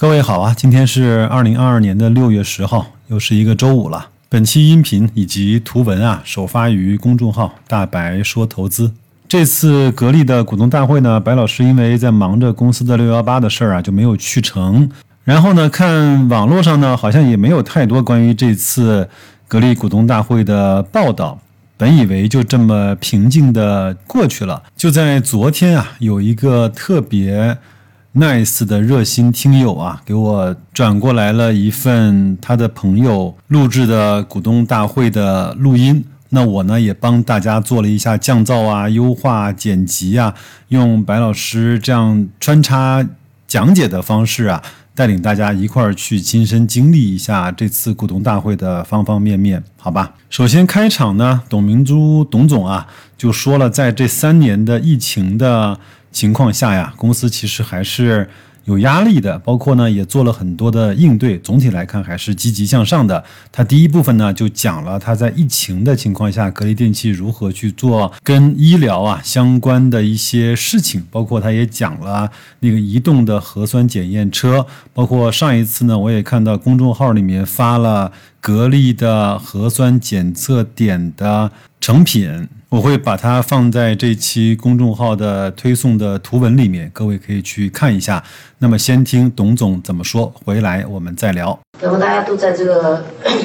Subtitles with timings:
[0.00, 4.08] 各位好啊，今天是二零二二年的六月十号，又是一个周五了。
[4.30, 8.94] 本期音频以及图文啊，首发于公众号“大白说投资”。
[9.28, 14.90] 这次格力的股东大会呢，白老师因为在忙着公司的六幺八的事儿啊，就没有去成。
[15.22, 19.06] 然后呢，看网络上呢，好像也没有太多关于这次
[19.46, 21.38] 格力股东大会的报道。
[21.76, 27.58] 本以为就这么平静的过去了，就在昨天啊，有一个特别。
[28.12, 36.04] Nice 的热心听友啊，给我转过来了一份他的朋友录制的股东大会的录音。
[36.30, 40.34] 那我呢也帮大家做了一下降噪啊、优化、剪辑啊，
[40.68, 43.06] 用白老师这样穿插
[43.46, 44.60] 讲解的方式啊，
[44.92, 50.14] 带领大家一块儿去亲身经历一下这次股东大会的方方面面，好吧？
[50.28, 55.78] 首先开场呢，董明珠董总啊就说了，在这三年的疫情的。
[56.12, 58.28] 情况下呀，公司其实还是
[58.64, 61.38] 有压力的，包括呢也做了很多的应对。
[61.38, 63.24] 总体来看还是积极向上的。
[63.50, 82.48] 他第一部分呢就讲了他在疫情的情况下，格力电器如何去做跟医疗啊相关的一些事情，包括他也讲了那个移动的核酸检验车，包括上一次呢我也看到公众号里面发了格力的核酸检测点的成品。
[82.68, 88.22] 我会把它放在这期公众号的推送的图文里面，各位可以去看一下。
[88.58, 91.58] 那么先听董总怎么说，回来我们再聊。
[91.80, 93.04] 那么大家都在这个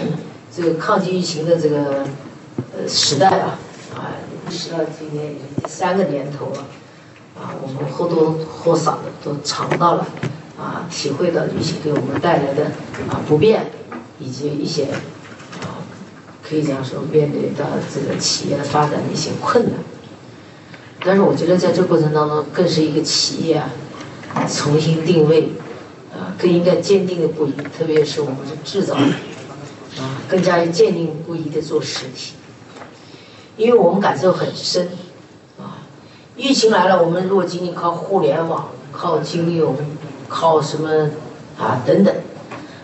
[0.55, 2.05] 这个抗击疫情的这个
[2.77, 3.58] 呃时代啊，
[3.95, 4.14] 啊，
[4.47, 6.59] 意识到今年已经第三个年头了，
[7.36, 10.05] 啊，我们或多或少的都尝到了，
[10.55, 12.66] 啊，体会到疫情给我们带来的
[13.09, 13.66] 啊不便，
[14.20, 14.89] 以及一些。
[16.48, 19.74] 可以这样说，面对到这个企业的发展的一些困难，
[21.04, 23.72] 但是我觉得在这过程当中，更是一个企业啊
[24.48, 25.50] 重新定位，
[26.14, 29.06] 啊更应该坚定的不移，特别是我们是制造业
[29.98, 32.34] 啊更加坚定不移的做实体，
[33.58, 34.89] 因为我们感受很深，
[35.58, 35.82] 啊
[36.36, 39.76] 疫情来了，我们如果仅仅靠互联网、靠金融、
[40.30, 41.10] 靠什么
[41.58, 42.14] 啊等等，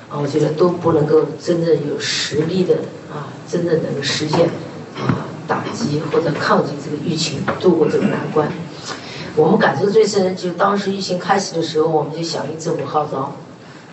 [0.10, 2.78] 啊我觉得都不能够真正有实力的。
[3.12, 4.48] 啊，真正能够实现
[4.98, 8.50] 啊打击或者抗击这个疫情，度过这个难关。
[9.36, 13.36] 我们感受最深，就是当时疫情开始的时候，我们就响应政府号召，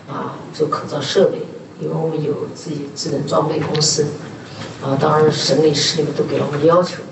[0.07, 1.39] 啊，做口罩设备，
[1.79, 4.05] 因为我们有自己智能装备公司，
[4.83, 7.03] 啊，当然省里市里面都给了我们要求，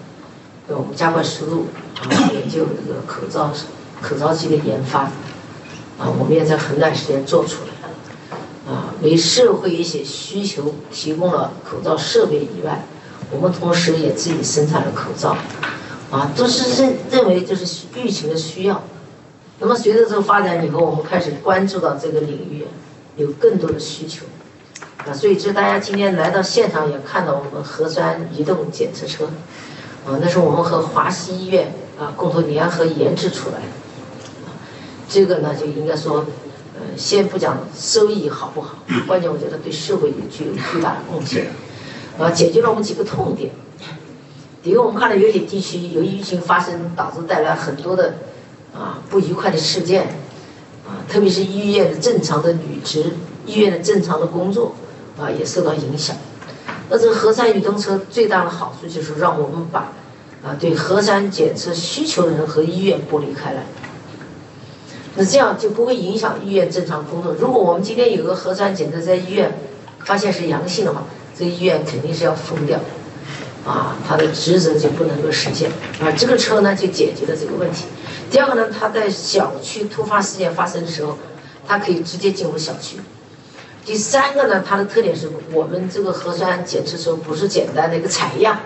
[0.68, 1.68] 让我们加快速度
[2.02, 3.52] 啊研究这个口罩
[4.02, 5.04] 口罩机的研发，
[5.98, 7.77] 啊，我们也在很短时间做出来。
[9.04, 12.84] 为社会一些需求提供了口罩设备以外，
[13.30, 15.38] 我们同时也自己生产了口罩，
[16.10, 18.82] 啊，都是认认为这是疫情的需要。
[19.60, 22.66] 那么随着这个发展以后，我们开始关注到这个领域
[23.18, 24.26] 有更多的需求，
[25.06, 29.26] 啊，所以这大家今天来到现场也看到我们核酸移动检测车，
[30.08, 33.68] 啊，那是我们和华西医院啊共同联合研制出来的，
[35.08, 36.26] 这个呢就应该说。
[36.98, 41.48] 先不讲收益好不好，关键我觉得对社会也具有巨大的贡献，
[42.18, 43.52] 啊，解决了我们几个痛点。
[44.64, 48.16] 第一个，我们看到有些地区由于疫情发生，导致带来很多的
[48.74, 50.08] 啊不愉快的事件，
[50.86, 53.14] 啊，特别是医院的正常的履职、
[53.46, 54.76] 医院的正常的工作，
[55.20, 56.18] 啊，也受到影响。
[56.90, 59.92] 那这个核酸移动车最大的好处就是让我们把
[60.44, 63.66] 啊对核酸检测需求的人和医院剥离开来。
[65.18, 67.34] 那这样就不会影响医院正常工作。
[67.40, 69.52] 如果我们今天有个核酸检测在医院
[70.06, 71.04] 发现是阳性的话，
[71.36, 72.80] 这医院肯定是要封掉，
[73.66, 75.72] 啊，他的职责就不能够实现。
[76.00, 77.86] 啊这个车呢，就解决了这个问题。
[78.30, 81.18] 第二个呢，它在小区突发事件发生的时候，
[81.68, 82.98] 它可以直接进入小区。
[83.84, 88.60] 第三个呢，它的特点是我们这个核酸检测时候不是简单的一个采样，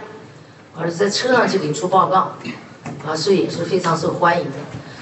[0.75, 2.35] 而是在车上就给出报告，
[3.07, 4.57] 啊，所以也是非常受欢迎的。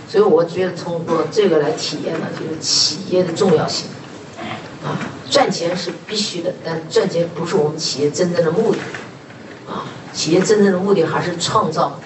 [0.09, 3.88] 所以我觉得通过这个来体验呢，就是企业的重要性。
[4.84, 4.97] 啊，
[5.30, 8.80] 赚钱是必须的，但赚钱不是我们企业真正的目的。
[9.68, 12.00] 啊，企业真正的目的还是创造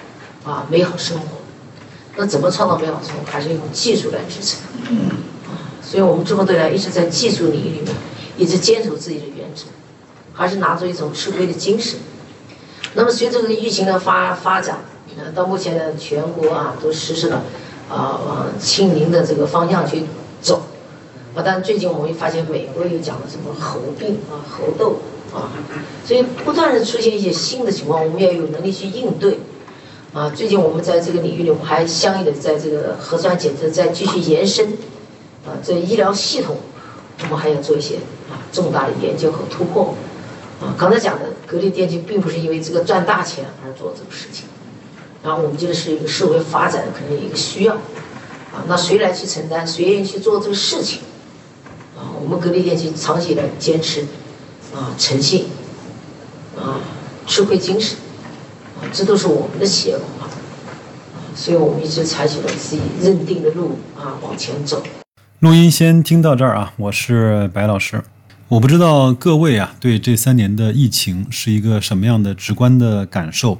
[0.44, 1.26] 啊美好生活。
[2.16, 3.30] 那怎么创造美好生活？
[3.30, 4.60] 还是用技术来支撑。
[5.46, 7.94] 啊，所以我们中国队呢一直在技术领域里面
[8.36, 9.64] 一直坚守自己的原则，
[10.34, 11.98] 还是拿出一种吃亏的精神。
[12.94, 14.80] 那么随着这个疫情的发发展，
[15.16, 17.42] 呃，到目前呢，全国啊都实施了。
[17.88, 20.04] 啊，往清零的这个方向去
[20.40, 20.62] 走，
[21.34, 24.96] 啊，但最近我们又发现美国又讲了什么猴病啊、猴痘
[25.34, 25.52] 啊，
[26.06, 29.38] 所以不断的出现一些新的情况，我们要有能力去应对。
[30.12, 34.64] 啊，最近我们在这个领域里，我们还相应的在这个核酸检测再继续延伸，
[35.44, 36.56] 啊，这医疗系统
[37.24, 37.96] 我们还要做一些
[38.30, 39.94] 啊重大的研究和突破。
[40.60, 44.46] 啊，刚才讲的格力电器并不是因为这个赚大钱而做这个事情，
[45.24, 47.74] 然后我们觉得是一个社会发展的可能一个需要。
[47.74, 49.66] 啊，那谁来去承担？
[49.66, 51.00] 谁愿意去做这个事情？
[51.96, 54.02] 啊，我们格力电器长期以来坚持
[54.74, 55.46] 啊诚信，
[56.56, 56.78] 啊
[57.26, 57.96] 吃亏精神，
[58.80, 60.28] 啊这都是我们的企业文化。
[61.34, 64.84] 所以我们一直采取了自己认定的路啊往前走。
[65.40, 68.04] 录音先听到这儿啊，我是白老师。
[68.46, 73.58] 我不知道各位啊对这三年的疫情是一个什么样的直观的感受。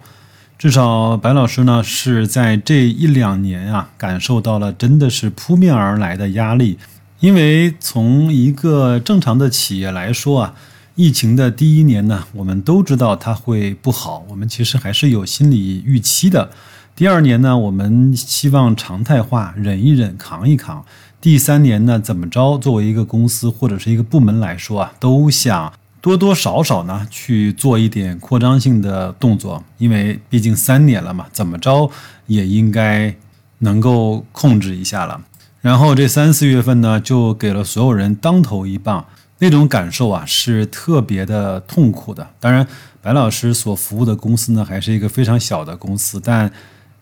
[0.57, 6.79] 至少白老师呢是在这一两年啊感受到了真的是扑面而来的压力。
[7.21, 10.55] 因为从一个正常的企业来说啊，
[10.95, 16.51] 疫情的第一年呢，我们都知道它会不好，我们其实还是有心理预期的。
[16.95, 20.85] 第二年呢，我们希望常态化，忍一忍，扛一扛。
[21.21, 22.59] 第三年呢，怎么着？
[22.59, 25.73] 作为一个公司或者是一个部门来说啊，都想
[26.05, 31.91] 多多少少呢去做一点扩张性的动作，因为毕竟三年了嘛，怎么着
[32.27, 33.15] 也应该
[33.61, 35.19] 能够控制一下了。
[35.63, 39.07] 然后这三四月份呢，就给了所有人当头一棒，
[39.39, 42.29] 那种感受啊，是特别的痛苦的。
[42.39, 42.67] 当然，
[43.01, 46.53] 白老师所服务的公司呢，还是一个非常小的公司，但。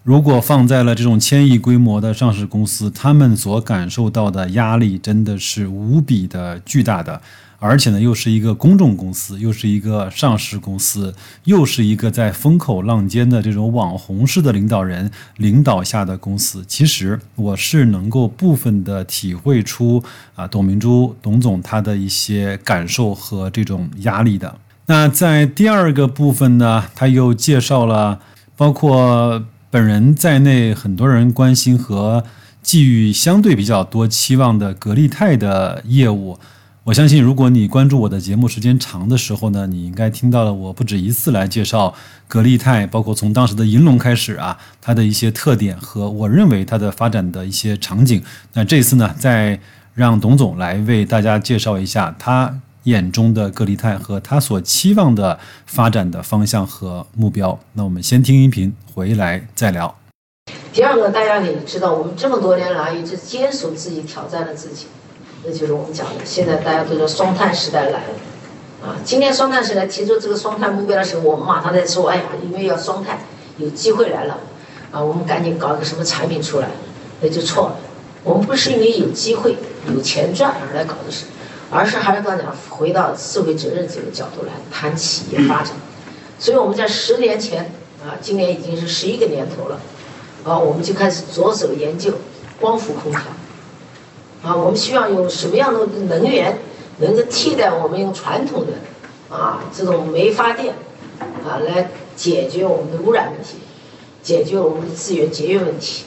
[0.05, 7.23] 如果放在了这种千亿规模的上市公司，他们所感受到的压力真的是无比的巨大的，
[7.63, 11.15] 而且呢，又是一个公众公司，又是一个上市公司，
[11.45, 16.65] 又是一个在风口浪尖的这种网红式的领导人领导下的公司。
[16.67, 20.03] 其实我是能够部分的体会出
[20.35, 24.59] 啊，董明珠董总他的一些感受和这种压力的。
[24.87, 28.21] 那在第二个部分呢，他又介绍了
[28.57, 29.45] 包括。
[29.73, 32.25] 本人在内，很多人关心和
[32.61, 36.39] 寄予相对比较多期望的格力泰的业务。
[36.85, 41.95] 我相信，如果你关注我的节目时间长的时候呢，你应该听到了我不止一次来介绍
[42.27, 48.21] 格力泰，包括从当时的银龙开始啊，它的一些特点和我认为它的发展的一些场景。
[48.55, 49.61] 那这次呢，再
[49.95, 52.61] 让董总来为大家介绍一下他。
[52.85, 57.57] 眼中的格力泰和他所期望的发展的方向和目标。
[57.75, 59.95] 那我们先听音频，回来再聊。
[60.73, 64.87] 第二个，大家也知道，我们这么多年来一直坚守自己，挑战了自己，
[65.45, 68.15] 那就是我们讲的，现在大家都说双碳时代来了。
[68.83, 73.19] 啊，今天双碳时代提出这个双碳目标的时候，我们马上在说，哎呀，因为要双碳，
[73.59, 74.39] 有机会来了，
[74.91, 76.69] 啊，我们赶紧搞一个什么产品出来，
[77.21, 77.77] 那就错了。
[78.25, 79.57] 我们不是因为有机会、
[79.95, 81.27] 有钱赚而来搞的事。
[81.75, 85.73] 而是还是刚讲，回到社会责任这个角度来谈企业发展，
[86.39, 87.73] 所以我们在十年前
[88.05, 89.81] 啊，今年已经是十一个年头了，
[90.45, 92.13] 啊，我们就开始着手研究
[92.61, 93.23] 光伏空调，
[94.43, 96.59] 啊，我们希望用什么样的能源
[96.99, 98.73] 能够替代我们用传统的
[99.37, 100.75] 啊这种煤发电
[101.45, 103.59] 啊来解决我们的污染问题，
[104.23, 106.05] 解决我们的资源节约问题，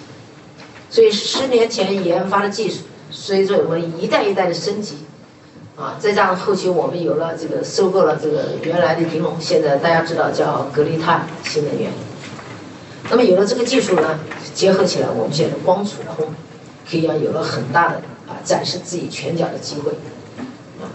[0.89, 4.97] 所以十年前研发的技术，随着我们一代一代的升级。
[5.77, 11.91] 啊，再加上后期我们有了这个收购了这个原来的银龙，现在大家知道叫格力碳新能源。
[13.09, 14.17] 那么有了这个技术呢，
[14.53, 16.27] 结合起来，我们现在光储空
[16.89, 19.91] 可以要有了很大的啊展示自己拳脚的机会。
[20.81, 20.89] 啊，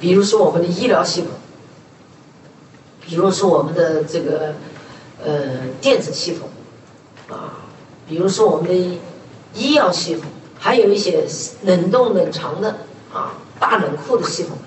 [0.00, 1.30] 比如说我们的医疗系统，
[3.00, 4.54] 比如说我们的这个
[5.24, 6.48] 呃电子系统，
[7.28, 7.66] 啊，
[8.08, 8.98] 比如说我们的
[9.54, 10.24] 医药系统，
[10.58, 11.24] 还有一些
[11.62, 12.76] 冷冻冷藏的
[13.12, 13.34] 啊。
[13.60, 14.58] 大冷库的系统，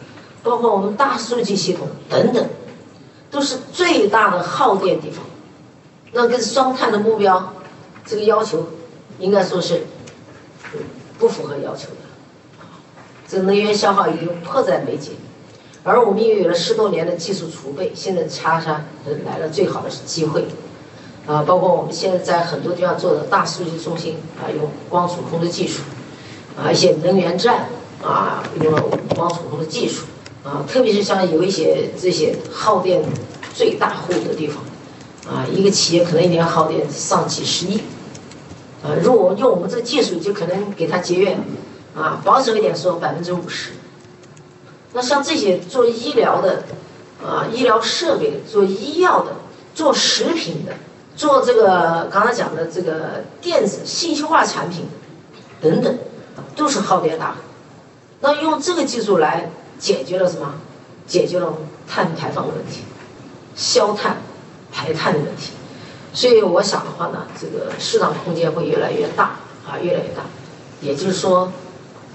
[0.41, 2.47] 包括我们大数据系统等等，
[3.29, 5.23] 都是最大的耗电地方。
[6.13, 7.53] 那跟双碳的目标，
[8.05, 8.65] 这个要求，
[9.19, 9.85] 应该说是
[11.17, 11.97] 不符合要求的。
[13.27, 15.11] 这能源消耗已经迫在眉睫，
[15.83, 18.85] 而我们又有了十多年的技术储备，现在恰恰
[19.25, 20.45] 来了最好的机会。
[21.25, 25.81] 啊，包括我们现在在很多地方做的大数据中心啊，用光储空的技术，
[26.57, 27.67] 啊，一些能源站。
[27.99, 28.83] 啊，用了
[29.15, 30.05] 光储空的技术，
[30.43, 33.01] 啊，特别是像有一些这些耗电
[33.55, 34.63] 最大户的地方，
[35.27, 37.81] 啊，一个企业可能一年耗电上几十亿，
[38.83, 41.37] 啊，如果用我们这个技术，就可能给它节约，
[41.95, 43.71] 啊，保守一点说百分之五十。
[44.93, 46.63] 那像这些做医疗的，
[47.23, 49.31] 啊，医疗设备做医药的，
[49.73, 50.73] 做食品的，
[51.15, 54.87] 做这个刚才讲的这个电子信息化产品
[55.61, 55.97] 等等，
[56.55, 57.35] 都是耗电大。
[58.21, 60.53] 那用这个技术来解决了什么？
[61.07, 61.53] 解决了
[61.87, 62.81] 碳排放的问题，
[63.55, 64.17] 消碳、
[64.73, 65.53] 排碳的问题。
[66.17, 70.23] 所以我想的话呢，这个市场空间会越来越大啊，越来越大。
[70.81, 71.51] 也就是说，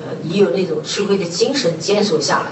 [0.01, 2.51] 呃，你有那种吃亏的精神坚守下来，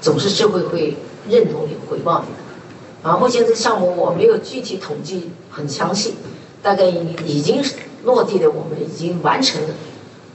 [0.00, 0.96] 总是社会会
[1.28, 3.08] 认同你、回报你的。
[3.08, 6.16] 啊，目前这个项目我没有具体统计很详细，
[6.60, 7.62] 大概已已经
[8.02, 9.68] 落地的，我们已经完成了，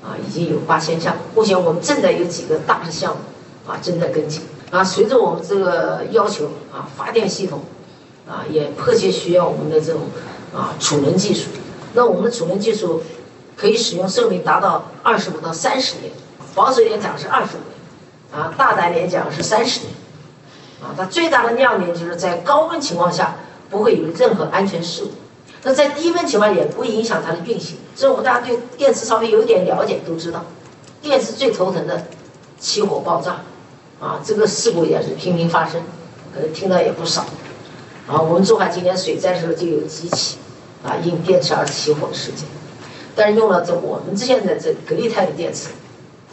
[0.01, 1.17] 啊，已经有八千项。
[1.35, 4.41] 目前我们正在有几个大的项目，啊，正在跟进。
[4.71, 7.59] 啊，随着我们这个要求，啊，发电系统，
[8.25, 10.03] 啊，也迫切需要我们的这种
[10.55, 11.49] 啊储能技术。
[11.93, 13.03] 那我们的储能技术
[13.55, 16.11] 可以使用寿命达到二十五到三十年。
[16.55, 19.91] 保守一点讲是二十五年，啊，大胆点讲是三十年，
[20.81, 23.35] 啊，它最大的亮点就是在高温情况下
[23.69, 25.11] 不会有任何安全事故，
[25.63, 27.75] 那在低温情况也不影响它的运行。
[27.93, 30.45] 所以我们大家对电池稍微有一点了解都知道，
[31.01, 32.07] 电池最头疼的
[32.57, 33.41] 起火爆炸，
[33.99, 35.81] 啊，这个事故也是频频发生，
[36.33, 37.25] 可能听到也不少。
[38.07, 40.37] 啊，我们珠海今年水灾时候就有几起，
[40.85, 42.45] 啊，因电池而起火的事件，
[43.15, 45.69] 但是用了这我们现在这格力钛的电池。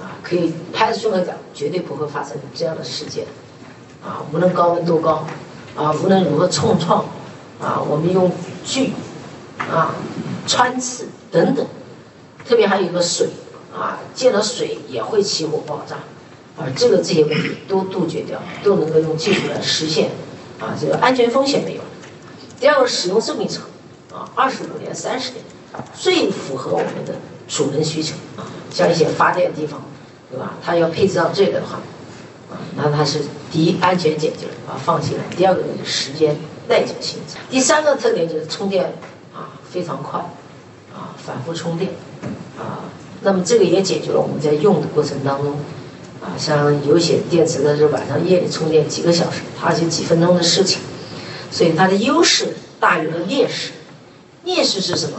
[0.00, 3.25] 啊，可以拍着胸脯讲，绝对不会发生这样的事件。
[4.02, 5.25] 啊，无论高温多高，
[5.76, 7.04] 啊，无论如何冲撞，
[7.61, 8.32] 啊，我们用
[8.64, 8.94] 锯，
[9.59, 9.94] 啊，
[10.44, 11.64] 穿刺等等，
[12.44, 13.28] 特别还有一个水，
[13.73, 15.97] 啊，见了水也会起火爆炸，
[16.61, 20.11] 啊，这个这些问题都杜绝掉，都能够用技术来实现，
[20.59, 21.82] 啊，这个安全风险没有。
[22.59, 23.62] 第二个，使用寿命长，
[24.34, 25.44] 二十五年、三十年，
[25.94, 27.14] 最符合我们的
[27.48, 29.80] 储能需求，啊，像一些发电地方。
[30.32, 30.54] 对吧？
[30.64, 31.76] 它要配置到这个的话，
[32.50, 33.20] 啊，那它是
[33.50, 35.24] 第一安全解决啊，放心了。
[35.36, 36.34] 第二个就是时间
[36.70, 37.18] 耐久性。
[37.50, 38.94] 第三个特点就是充电
[39.34, 40.20] 啊非常快，
[40.90, 41.90] 啊反复充电，
[42.58, 42.88] 啊，
[43.20, 45.52] 那么这个也解决了我们在用的过程当中，
[46.22, 50.80] 啊像有些电池呢是晚上夜里充电几个小时，它就几分钟的事情，
[51.50, 53.72] 所以它的优势大于了劣势。
[54.44, 55.18] 劣势是什么？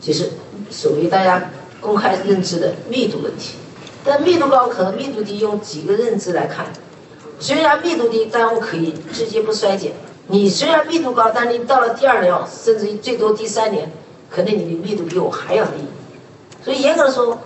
[0.00, 0.30] 就是
[0.70, 1.50] 所谓大家
[1.80, 3.54] 公开认知的密度问题。
[4.04, 6.66] 但密度高可能密度低，用几个认知来看，
[7.38, 9.92] 虽然密度低，但我可以直接不衰减。
[10.28, 13.92] 你虽然密度高，但你到了第二年，甚至于最多第三年，
[14.30, 15.72] 可能你的密度比我还要低。
[16.64, 17.38] 所以严格的说，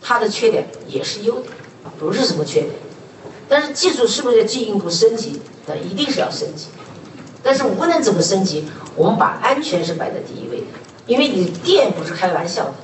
[0.00, 1.52] 它的缺点也是优点，
[1.98, 2.72] 不是什么缺点。
[3.48, 5.42] 但是技术是不是要进一步升级？
[5.66, 6.66] 那一定是要升级。
[7.42, 10.66] 但是无论怎么升级，我们把安全是摆在第一位的，
[11.06, 12.74] 因为你电不是开玩笑的，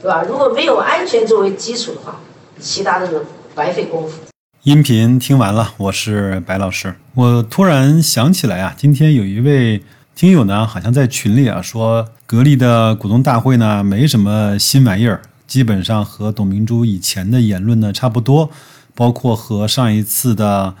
[0.00, 0.22] 对吧？
[0.22, 2.20] 如果没有安全作为基础的话，
[2.60, 3.24] 其他的就
[3.54, 4.18] 白费功夫。
[4.62, 6.94] 音频听完了，我是白老师。
[7.14, 9.82] 我突然想起来啊，今天有一位
[10.14, 18.50] 听友呢，好像在群里啊说，格力的股东大会呢没什么新玩意儿，基本上和董明珠以前的言论呢差不多，
[18.94, 20.74] 包括和上一次的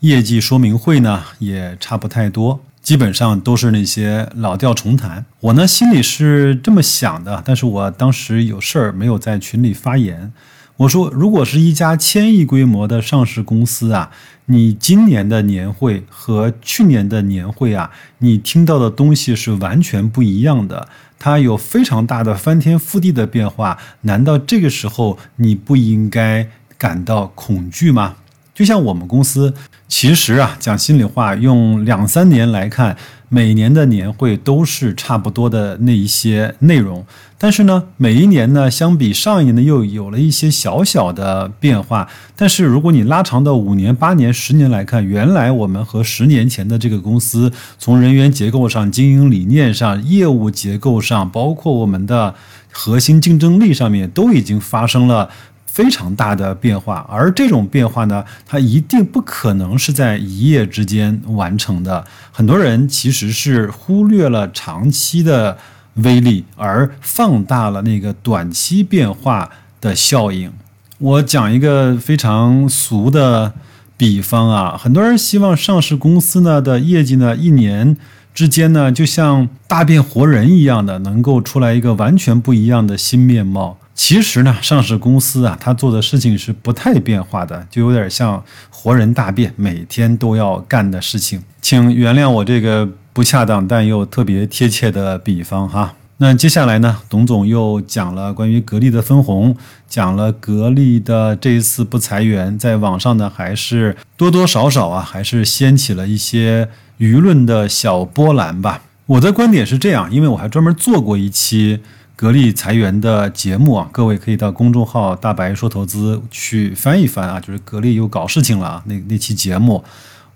[0.00, 5.24] 业绩说明会呢也差不太多，基本上都是那些老调重弹。
[5.40, 10.32] 我呢心里是这么想的，但是我当时有事儿没有在群里发言。
[10.76, 14.12] 我说，如果是一家千亿规模的上市公司啊，
[14.46, 20.86] 你今年的年会和去年的年会啊，你听到的东西是完全不一样的，
[21.18, 23.76] 它有非常大的翻天覆地的变化。
[24.02, 28.14] 难道这个时候你不应该感到恐惧吗？
[28.58, 29.54] 就像我们公司，
[29.86, 32.96] 其实啊，讲心里话，用两三年来看。
[33.30, 37.04] 每年的年会都是差不多的那一些内容，
[37.36, 42.08] 但是呢，每一年呢，相比上一年呢，又有了一些小小的变化。
[42.34, 52.34] 但是如果你拉长到五年、八年、十年来看，原来我们和十年前的这个公司，从人员结构上、经营理念上、业务结构上，包括我们的
[52.72, 55.28] 核心竞争力上面，都已经发生了。
[55.78, 62.04] 非常大的变化，而这种变化呢，它一定不可能是在一夜之间完成的。
[62.32, 65.56] 很多人其实是忽略了长期的
[65.94, 70.50] 威力，而放大了那个短期变化的效应。
[70.98, 73.52] 我讲一个非常俗的
[73.96, 77.96] 比方啊，很多人希望上市公司呢的业绩呢一年
[78.34, 83.78] 之间呢，就像大变活人一样的，能够出来一个完全不一样的新面貌。
[83.98, 91.42] 其实呢，上市公司啊，他做的事情是不太变化的，就有点像活人大变，每天都要干的事情。
[91.60, 95.96] 请原谅我这个不恰当但又特别贴切的比方哈。
[96.18, 99.56] 那接下来呢，董总又讲了关于格力的分红，
[99.88, 106.68] 讲了格力的这一次不裁员，在网上呢还是多多少少啊，还是掀起了一些
[107.00, 108.82] 舆论的小波澜吧。
[109.06, 111.80] 我的观点是这样，因为我还专门做过一期。
[112.18, 118.82] 格力裁员的节目啊，各位可以到公众号“大白说投资”去翻一翻啊，就是格力又搞事情了啊。
[118.86, 119.84] 那那期节目，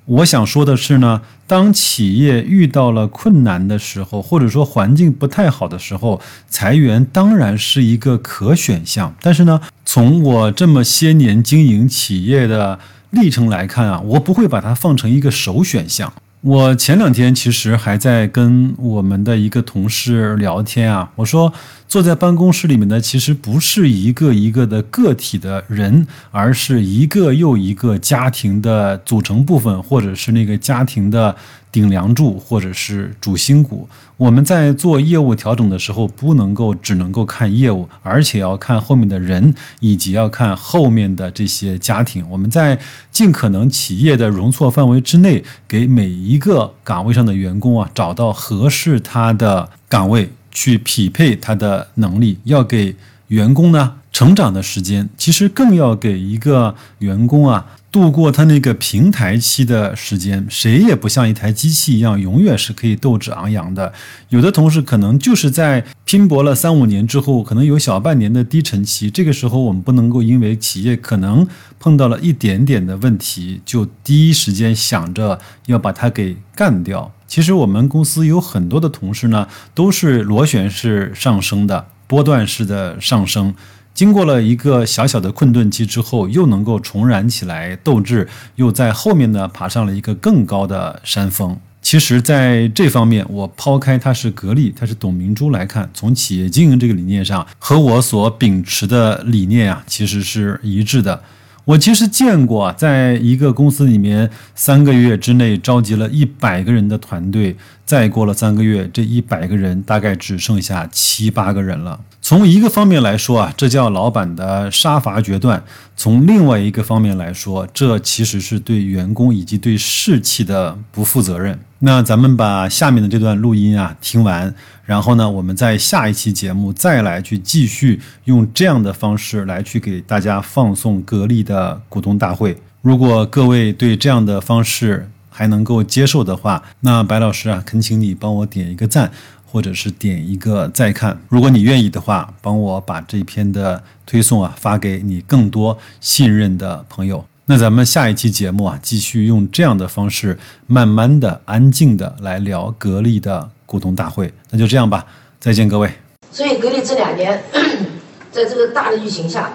[0.04, 9.12] 我想说的是呢，当企业遇到了困难的时候，或者说环境不太好的时候，裁员当然是一个可选项。
[9.20, 12.78] 但是呢，从我这么些年经营企业的
[13.10, 16.12] 历程来看啊，我不会把它放成一个首选项。
[16.42, 21.52] 我前两天其实还在跟我们的一个同事聊天啊，我说
[21.92, 31.36] 坐在办公室里面的其实不是一个一个的个体的人，而是一个又一个家庭的组成部分，或者是那个家庭的。
[31.70, 42.22] 顶梁柱或者是主心骨，我们在做业务调整的时候，不能够只能够看业务，而且要看后面的人，以及要看后面的这些家庭。
[42.28, 42.78] 我们在
[43.10, 52.38] 尽可能企业的容错范围之内，给每一个岗位上的员工啊，找到合适他的岗位，去匹配他的能力。
[52.44, 52.94] 要给
[53.28, 57.66] 员工呢成长的时间，其实更要给一个员工啊。
[57.92, 63.92] 度过他那个平台期的时间，谁也不像一台机器一样，永远是可以斗志昂扬的。
[64.30, 69.10] 有的同事可能就是在拼搏了三五年之后，可能有小半年的低沉期。
[69.10, 71.46] 这个时候，我们不能够因为企业可能
[71.78, 77.12] 碰到了一点点的问题，就第一时间想着要把它给干掉。
[77.26, 83.54] 其实我们公司有很多的同事呢，都是螺旋式上升的，波段式的上升。
[83.94, 91.58] 经过了一个小小的困顿期之后，又能够重燃起来斗志，又在后面呢爬上了一个更高的山峰。
[91.82, 101.20] 其实，在这方面，我抛开他是格力，他是董明珠来看，从企业经营这个理念上，和我所秉持的理念啊，其实是一致的。
[101.64, 107.56] 我其实见过，在一个公司里面，三个月之内召集了一百个人的团队，
[107.92, 112.00] 再过了三个月，这一百个人大概只剩下七八个人了。
[112.22, 115.62] 从一个方面来说啊，这叫老板的杀伐决断；
[115.94, 121.58] 从另外一个方面来说，这其实是对员工以及对士气的不负责任。
[121.80, 124.54] 那咱们把下面的这段录音啊听完，
[124.86, 132.56] 然后呢，我们在下一期节目再来去继续用这样的方式来去给大家放送格力的股东大会。
[132.80, 139.10] 如果各位对这样的方式还能够接受的话，那白老师啊，恳请你帮我点一个赞。
[139.44, 147.22] 或者是点一个再看，如果你愿意的话，帮我把这篇的推送啊发给你更多信任的朋友。
[147.44, 154.32] 那咱们下一期节目啊，继续用这样的方式，慢慢的、安静的来聊格力的股东大会。
[154.48, 155.04] 那就这样吧，
[155.38, 155.92] 再见各位。
[156.30, 157.44] 所以格力这两年，
[158.32, 159.52] 在这个大的疫情下，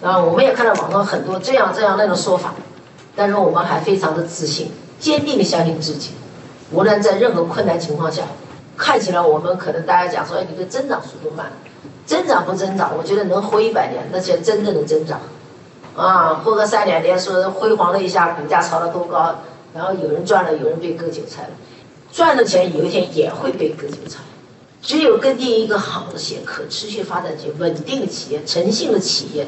[0.00, 2.54] 啊，我们也看到网上很多这样这样那种说法，
[3.16, 6.10] 但是我们还非常的自信，坚定的相信自己，
[6.70, 8.22] 无论在任何困难情况下。
[8.76, 11.52] 看起来我们可能大家讲说，哎，你的增长速度慢，
[12.06, 12.92] 增长不增长？
[12.96, 15.20] 我觉得能活一百年，那才真正的增长。
[15.94, 19.40] 啊，活个三两年，说辉煌了一下，股价炒到多高，
[19.74, 21.50] 然后有人赚了，有人被割韭菜了。
[22.10, 24.20] 赚的钱有一天也会被割韭菜。
[24.80, 29.46] 只有跟定一个好的企业、可持续发展企业、稳定的企业、诚信的企业，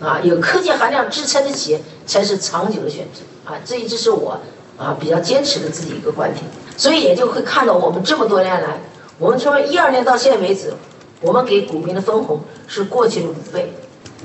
[0.00, 3.52] 啊，有科技含量支撑的企业，才是长久的选择。
[3.52, 4.40] 啊，这一直是我
[4.80, 6.42] 啊比较坚持的自己一个观点。
[6.76, 8.80] 所以也就会看到我们这么多年来，
[9.18, 10.72] 我们从一二年到现在为止，
[11.20, 13.70] 我们给股民的分红是过去的五倍，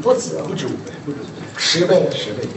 [0.02, 2.48] 不止，不止五倍，不止五倍，十倍，十倍，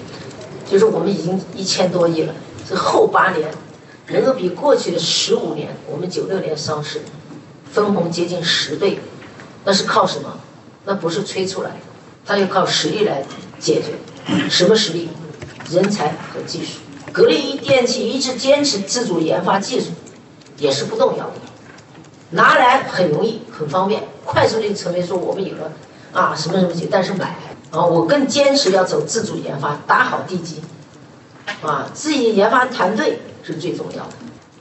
[0.70, 2.34] 就是我们已经一千多亿了。
[2.68, 3.50] 这后八年
[4.10, 7.00] 能够比过去的十五年，我们九六年上市，
[7.72, 9.00] 分红接近十倍，
[9.64, 10.38] 那是靠什么？
[10.84, 11.76] 那不是吹出来的，
[12.24, 13.24] 它要靠实力来
[13.58, 13.94] 解决。
[14.48, 15.08] 什么实力？
[15.70, 16.78] 人才和技术。
[17.12, 19.86] 格力电器一直坚持自主研发技术，
[20.58, 21.34] 也是不动摇的。
[22.30, 25.72] 拿来很容易，很方便，快速的成为说我们有了
[26.12, 27.36] 啊什么什么东但是买
[27.70, 30.60] 啊，我更坚持要走自主研发，打好地基，
[31.62, 34.10] 啊，自己研发团队是最重要的。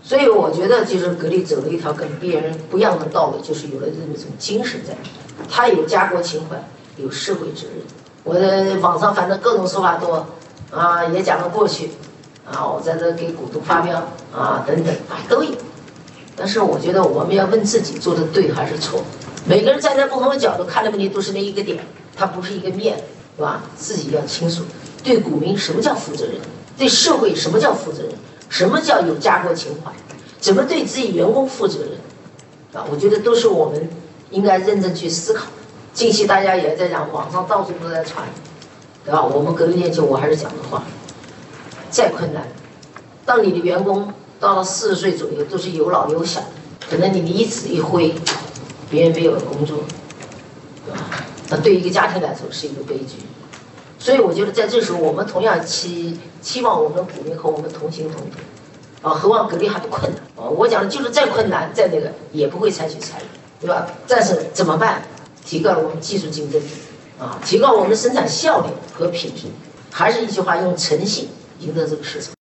[0.02, 4.96] 所以我觉得就是格力走了一条跟别人不一样的道路，就是有了这么一种精神在，
[5.50, 6.56] 他有家国情怀，
[6.96, 7.86] 有社会责任。
[8.24, 10.26] 我的网上反正各种说法多，
[10.72, 11.92] 啊，也讲了过去。
[12.52, 13.98] 啊，我在这给股东发飙
[14.34, 15.52] 啊，等等啊都有，
[16.36, 19.04] 但是我觉得我们要问自己做的对还是错。
[19.46, 21.80] 每个人站在不同的角度看的问题都是那一个点，
[22.16, 22.98] 它不是一个面，
[23.36, 23.64] 是吧？
[23.76, 24.64] 自己要清楚，
[25.04, 26.36] 对股民什么叫负责任，
[26.78, 28.12] 对社会什么叫负责任，
[28.50, 29.92] 什么叫有家国情怀，
[30.40, 33.90] 怎么对自己员工负责任，啊，我觉得都是我们
[34.32, 35.48] 应该认真去思考。
[35.94, 38.26] 近期大家也在讲，网上到处都在传，
[39.04, 39.24] 对吧？
[39.24, 40.84] 我们格力电器，我还是讲的话。
[41.90, 42.48] 再困难，
[43.26, 46.42] 当你的员工到了四十岁左右都是有老有小，
[46.90, 48.14] 可能你离职一挥，
[48.90, 49.80] 别人没有了工作，
[50.86, 51.06] 对吧？
[51.50, 53.18] 那对一个家庭来说是一个悲剧。
[54.00, 60.48] 所以我觉得在这时候，我们同样期期望我们股民和我们同心同德，啊，何况格力还不困难啊！
[60.48, 63.28] 我讲的就是再困难再那个也不会采取裁员，
[63.60, 63.88] 对吧？
[64.08, 65.02] 但是怎么办？
[65.44, 66.68] 提高了我们技术竞争力，
[67.20, 69.48] 啊，提高我们生产效率和品质，
[69.90, 72.37] 还是一句话，用诚信赢得这个市场。